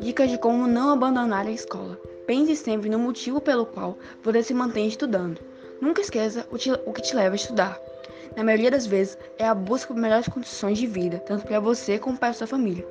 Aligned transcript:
Dicas 0.00 0.30
de 0.30 0.38
como 0.38 0.66
não 0.66 0.90
abandonar 0.90 1.46
a 1.46 1.50
escola. 1.50 1.98
Pense 2.26 2.56
sempre 2.56 2.88
no 2.88 2.98
motivo 2.98 3.40
pelo 3.40 3.66
qual 3.66 3.96
você 4.22 4.42
se 4.42 4.54
mantém 4.54 4.88
estudando. 4.88 5.40
Nunca 5.80 6.00
esqueça 6.00 6.46
o 6.50 6.92
que 6.92 7.02
te 7.02 7.16
leva 7.16 7.34
a 7.34 7.36
estudar. 7.36 7.80
Na 8.36 8.44
maioria 8.44 8.70
das 8.70 8.86
vezes, 8.86 9.18
é 9.38 9.46
a 9.46 9.54
busca 9.54 9.92
por 9.92 10.00
melhores 10.00 10.28
condições 10.28 10.78
de 10.78 10.86
vida, 10.86 11.18
tanto 11.20 11.46
para 11.46 11.60
você 11.60 11.98
como 11.98 12.18
para 12.18 12.32
sua 12.32 12.46
família. 12.46 12.86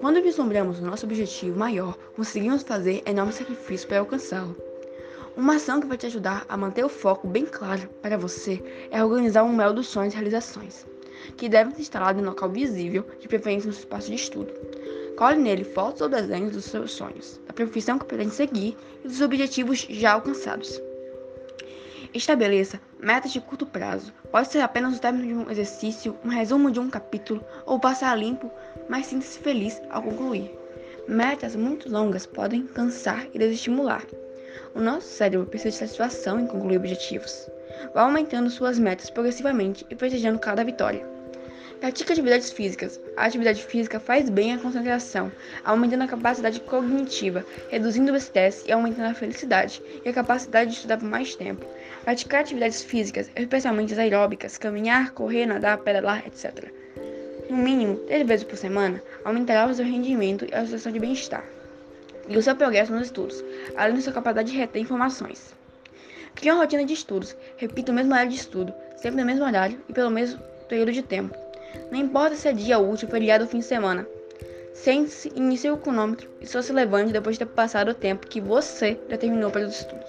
Quando 0.00 0.22
vislumbramos 0.22 0.80
nosso 0.80 1.06
objetivo 1.06 1.58
maior, 1.58 1.96
conseguimos 2.16 2.62
fazer 2.62 3.02
enormes 3.06 3.36
sacrifícios 3.36 3.84
para 3.84 4.00
alcançá-lo. 4.00 4.56
Uma 5.36 5.56
ação 5.56 5.80
que 5.80 5.86
vai 5.86 5.96
te 5.98 6.06
ajudar 6.06 6.44
a 6.48 6.56
manter 6.56 6.84
o 6.84 6.88
foco 6.88 7.26
bem 7.26 7.44
claro 7.44 7.88
para 8.00 8.16
você 8.16 8.62
é 8.90 9.04
organizar 9.04 9.42
um 9.42 9.52
mel 9.52 9.72
dos 9.72 9.88
sonhos 9.88 10.14
e 10.14 10.16
realizações, 10.16 10.86
que 11.36 11.48
deve 11.48 11.72
ser 11.72 11.80
instalado 11.80 12.20
em 12.20 12.24
local 12.24 12.48
visível, 12.50 13.04
de 13.18 13.28
preferência 13.28 13.68
no 13.68 13.76
espaço 13.76 14.08
de 14.08 14.14
estudo. 14.14 14.52
Cole 15.16 15.36
nele 15.36 15.64
fotos 15.64 16.00
ou 16.00 16.08
desenhos 16.08 16.52
dos 16.52 16.64
seus 16.64 16.92
sonhos, 16.92 17.40
da 17.46 17.52
profissão 17.52 17.98
que 17.98 18.04
pretende 18.04 18.34
seguir 18.34 18.76
e 19.04 19.08
dos 19.08 19.20
objetivos 19.20 19.86
já 19.88 20.12
alcançados. 20.12 20.80
Estabeleça 22.12 22.80
metas 23.00 23.32
de 23.32 23.40
curto 23.40 23.66
prazo. 23.66 24.12
Pode 24.30 24.48
ser 24.48 24.60
apenas 24.60 24.96
o 24.96 25.00
término 25.00 25.26
de 25.26 25.34
um 25.34 25.50
exercício, 25.50 26.16
um 26.24 26.28
resumo 26.28 26.70
de 26.70 26.78
um 26.78 26.88
capítulo 26.88 27.44
ou 27.66 27.78
passar 27.78 28.16
limpo, 28.16 28.50
mas 28.88 29.06
sinta-se 29.06 29.38
feliz 29.38 29.80
ao 29.90 30.02
concluir. 30.02 30.56
Metas 31.08 31.56
muito 31.56 31.90
longas 31.90 32.24
podem 32.24 32.66
cansar 32.66 33.26
e 33.34 33.38
desestimular. 33.38 34.04
O 34.74 34.80
nosso 34.80 35.08
cérebro 35.08 35.46
precisa 35.46 35.70
de 35.70 35.76
satisfação 35.76 36.40
em 36.40 36.46
concluir 36.46 36.76
objetivos. 36.76 37.48
Vá 37.92 38.02
aumentando 38.02 38.48
suas 38.48 38.78
metas 38.78 39.10
progressivamente 39.10 39.84
e 39.90 39.96
festejando 39.96 40.38
cada 40.38 40.64
vitória. 40.64 41.13
Pratique 41.84 42.14
atividades 42.14 42.50
físicas. 42.50 42.98
A 43.14 43.26
atividade 43.26 43.62
física 43.62 44.00
faz 44.00 44.30
bem 44.30 44.54
à 44.54 44.58
concentração, 44.58 45.30
aumentando 45.62 46.04
a 46.04 46.08
capacidade 46.08 46.58
cognitiva, 46.60 47.44
reduzindo 47.68 48.10
o 48.10 48.16
estresse 48.16 48.66
e 48.66 48.72
aumentando 48.72 49.10
a 49.10 49.14
felicidade 49.14 49.82
e 50.02 50.08
a 50.08 50.12
capacidade 50.14 50.70
de 50.70 50.76
estudar 50.76 50.96
por 50.96 51.06
mais 51.06 51.36
tempo. 51.36 51.66
Praticar 52.02 52.40
atividades 52.40 52.82
físicas, 52.82 53.30
especialmente 53.36 53.92
as 53.92 53.98
aeróbicas, 53.98 54.56
caminhar, 54.56 55.10
correr, 55.10 55.44
nadar, 55.44 55.76
pedalar, 55.76 56.26
etc. 56.26 56.72
No 57.50 57.58
mínimo, 57.58 57.96
três 58.06 58.26
vezes 58.26 58.44
por 58.44 58.56
semana, 58.56 59.02
aumentará 59.22 59.66
o 59.66 59.74
seu 59.74 59.84
rendimento 59.84 60.46
e 60.50 60.54
a 60.54 60.64
sensação 60.64 60.90
de 60.90 60.98
bem-estar. 60.98 61.44
E 62.26 62.38
o 62.38 62.42
seu 62.42 62.56
progresso 62.56 62.94
nos 62.94 63.08
estudos, 63.08 63.44
além 63.76 63.96
da 63.96 64.00
sua 64.00 64.12
capacidade 64.14 64.50
de 64.50 64.56
reter 64.56 64.80
informações. 64.80 65.54
Crie 66.34 66.50
uma 66.50 66.62
rotina 66.62 66.86
de 66.86 66.94
estudos. 66.94 67.36
Repita 67.58 67.92
o 67.92 67.94
mesmo 67.94 68.10
horário 68.14 68.30
de 68.30 68.36
estudo, 68.36 68.72
sempre 68.96 69.20
no 69.20 69.26
mesmo 69.26 69.44
horário 69.44 69.78
e 69.86 69.92
pelo 69.92 70.10
mesmo 70.10 70.40
período 70.66 70.90
de 70.90 71.02
tempo. 71.02 71.43
Não 71.90 71.98
importa 71.98 72.36
se 72.36 72.48
é 72.48 72.52
dia 72.52 72.78
útil, 72.78 73.08
feriado 73.08 73.44
ou 73.44 73.50
fim 73.50 73.58
de 73.58 73.64
semana. 73.64 74.06
Sente-se, 74.72 75.32
inicie 75.34 75.70
o 75.70 75.76
cronômetro 75.76 76.28
e 76.40 76.46
só 76.46 76.60
se 76.60 76.72
levante 76.72 77.12
depois 77.12 77.36
de 77.36 77.44
ter 77.44 77.50
passado 77.52 77.90
o 77.90 77.94
tempo 77.94 78.26
que 78.26 78.40
você 78.40 78.98
determinou 79.08 79.50
para 79.50 79.66
os 79.66 79.76
estudos. 79.76 80.08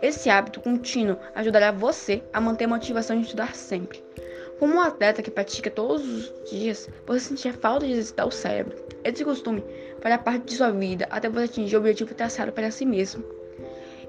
Esse 0.00 0.30
hábito 0.30 0.60
contínuo 0.60 1.18
ajudará 1.34 1.70
você 1.70 2.22
a 2.32 2.40
manter 2.40 2.64
a 2.64 2.68
motivação 2.68 3.16
de 3.16 3.24
estudar 3.24 3.54
sempre. 3.54 4.02
Como 4.58 4.74
um 4.74 4.80
atleta 4.80 5.22
que 5.22 5.30
pratica 5.30 5.70
todos 5.70 6.02
os 6.08 6.50
dias, 6.50 6.88
você 7.06 7.20
sentir 7.20 7.52
falta 7.52 7.84
de 7.84 7.92
exercitar 7.92 8.26
o 8.26 8.32
cérebro. 8.32 8.74
Esse 9.04 9.24
costume 9.24 9.62
fará 10.00 10.16
parte 10.16 10.46
de 10.46 10.56
sua 10.56 10.70
vida 10.70 11.06
até 11.10 11.28
você 11.28 11.44
atingir 11.44 11.76
o 11.76 11.80
objetivo 11.80 12.14
traçado 12.14 12.52
para 12.52 12.70
si 12.70 12.86
mesmo. 12.86 13.22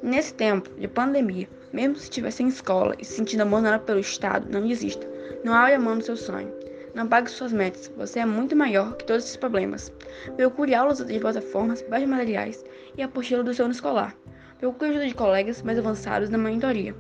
nesse 0.02 0.34
tempo 0.34 0.70
de 0.80 0.88
pandemia, 0.88 1.50
mesmo 1.74 1.96
se 1.96 2.04
estiver 2.04 2.32
sem 2.32 2.48
escola 2.48 2.96
e 2.98 3.06
se 3.06 3.14
sentindo 3.14 3.42
abandonado 3.42 3.84
pelo 3.84 4.00
Estado, 4.00 4.48
não 4.50 4.66
desista. 4.68 5.08
Não 5.44 5.54
abra 5.54 5.78
mão 5.80 5.98
do 5.98 6.04
seu 6.04 6.16
sonho. 6.16 6.52
Não 6.94 7.08
pague 7.08 7.30
suas 7.30 7.54
metas. 7.54 7.92
Você 7.96 8.20
é 8.20 8.26
muito 8.26 8.56
maior 8.56 8.96
que 8.96 9.06
todos 9.06 9.24
esses 9.26 9.38
problemas. 9.38 9.92
Procure 10.36 10.74
aulas 10.74 10.98
de 10.98 11.20
plataformas, 11.20 11.82
baixos 11.84 12.10
materiais 12.10 12.66
e 12.98 13.04
apostila 13.04 13.44
do 13.44 13.54
seu 13.54 13.66
ano 13.66 13.74
escolar. 13.74 14.16
Procure 14.60 14.90
ajuda 14.92 15.08
de 15.08 15.14
colegas 15.14 15.62
mais 15.62 15.78
avançados 15.78 16.30
na 16.30 16.38
monitoria. 16.38 16.96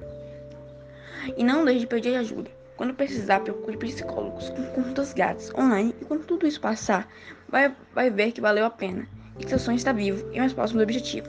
E 1.36 1.44
não 1.44 1.66
deixe 1.66 1.80
de 1.80 1.88
pedir 1.88 2.16
ajuda. 2.16 2.52
Quando 2.76 2.94
precisar, 2.94 3.40
procure 3.40 3.76
psicólogos 3.78 4.50
com 4.50 4.64
contas 4.84 5.14
grátis 5.14 5.52
online 5.56 5.96
e 6.00 6.06
quando 6.06 6.26
tudo 6.26 6.46
isso 6.46 6.62
passar, 6.62 7.12
vai, 7.50 7.76
vai 7.92 8.12
ver 8.12 8.32
que 8.32 8.40
valeu 8.40 8.66
a 8.66 8.70
pena 8.70 9.08
e 9.40 9.44
que 9.44 9.50
seu 9.50 9.58
sonho 9.58 9.78
está 9.78 9.92
vivo 9.92 10.30
e 10.32 10.38
mais 10.38 10.54
próximo 10.54 10.80
do 10.80 10.84
objetivo. 10.84 11.28